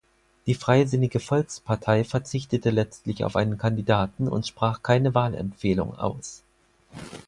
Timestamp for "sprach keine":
4.47-5.13